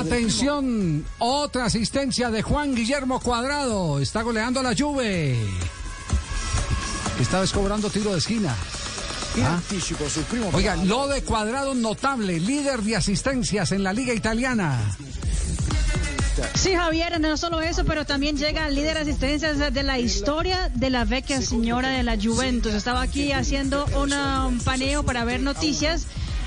[0.00, 4.00] Atención, otra asistencia de Juan Guillermo Cuadrado.
[4.00, 5.36] Está goleando a la Juve.
[7.20, 8.54] Esta vez cobrando tiro de esquina.
[9.36, 9.54] in Ah.
[9.56, 14.78] anticipo sul primo Oiga, lo de Cuadrado notable, líder de asistencias en la Liga Italiana.
[16.54, 20.70] Sí, Javier, no solo eso, pero también llega al líder de asistencias de la historia
[20.74, 22.72] de la vecchia señora de la Juventus.
[22.74, 26.06] Estaba aquí haciendo una- un paneo para ver noticias.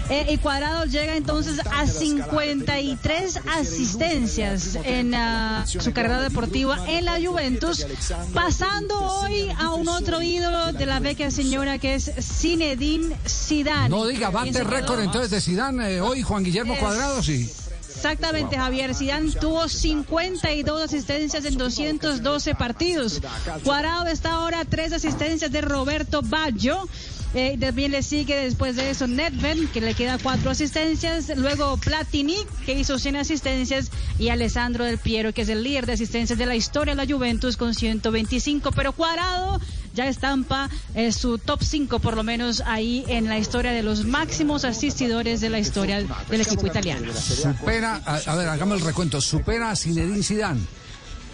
[0.10, 7.20] Eh, y Cuadrado llega entonces a 53 asistencias en ah, su carrera deportiva en la
[7.22, 7.86] Juventus,
[8.34, 13.90] pasando hoy a un otro ídolo de la vecchia señora que es Zinedine Zidane.
[13.90, 17.50] No diga, bate récord entonces de Zidane hoy, Juan Guillermo Cuadrado, sí.
[17.96, 18.96] Exactamente, Javier.
[18.96, 23.22] Zidane tuvo 52 asistencias en 212 partidos.
[23.64, 26.88] Cuadrado está ahora tres asistencias de Roberto Baggio.
[27.34, 31.32] Eh, también le sigue después de eso Nedved, que le queda cuatro asistencias.
[31.38, 33.92] Luego Platini, que hizo 100 asistencias.
[34.20, 37.12] Y Alessandro Del Piero, que es el líder de asistencias de la historia de la
[37.12, 38.72] Juventus con 125.
[38.72, 39.62] Pero Cuadrado
[39.94, 44.06] ya estampa eh, su top 5, por lo menos ahí en la historia de los
[44.06, 47.12] máximos asistidores de la historia del equipo italiano.
[47.14, 50.62] Supera, a, a ver, hagamos el recuento, supera a Zinedine Zidane.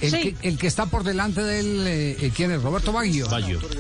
[0.02, 0.34] El, Sí.
[0.34, 2.62] que, el que está por delante de él, eh, eh, ¿quién es?
[2.62, 3.28] Roberto Baggio.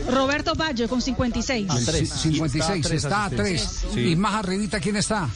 [0.10, 1.68] Roberto Baggio con 56.
[1.86, 3.86] Sí, 56, está a 3.
[3.96, 5.30] Y más arribita, ¿quién está?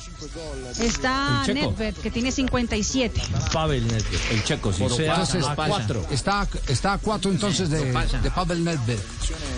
[0.80, 1.46] Está.
[1.48, 3.22] Nedved, que tiene 57.
[3.54, 4.84] Pavel Nedved, el checo, sí.
[4.84, 6.06] Entonces, a cuatro.
[6.10, 9.00] Está, está a 4 entonces de, de Pavel Nedved.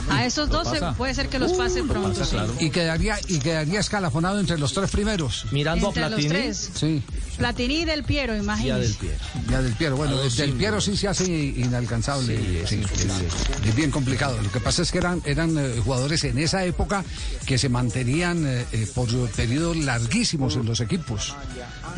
[0.10, 2.24] A esos 12 puede ser que los pase pronto.
[2.26, 2.38] sí.
[2.60, 5.46] Y quedaría, y quedaría escalafonado entre los tres primeros.
[5.52, 6.70] Mirando Entre a los Platini tres.
[6.74, 7.04] Sí,
[7.38, 8.94] Platini y Del Piero, a Del.
[8.96, 9.18] Piero.
[9.50, 9.96] ya del Piero.
[9.98, 10.58] Bueno, A dos del símbolos.
[10.60, 12.38] Piero sí se hace inalcanzable.
[12.68, 14.40] Sí, es, es bien complicado.
[14.42, 17.04] Lo que pasa es que eran, eran eh, jugadores en esa época
[17.46, 21.34] que se mantenían eh, eh, por periodos larguísimos en los equipos.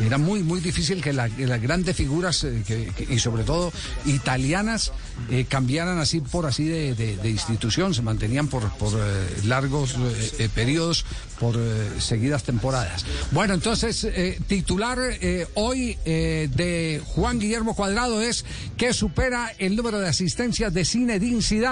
[0.00, 3.44] Era muy, muy difícil que, la- que las grandes figuras, eh, que- que- y sobre
[3.44, 3.72] todo
[4.04, 4.92] italianas,
[5.30, 9.94] eh, cambiaran así por así de, de- de institución, se mantenían por, por eh, largos
[9.94, 11.04] eh, eh, periodos,
[11.40, 13.04] por eh, seguidas temporadas.
[13.32, 18.44] Bueno, entonces, eh, titular eh, hoy eh, de Juan Guillermo Cuadrado es
[18.76, 21.66] que supera el número de asistencias de Zinedine Zidane.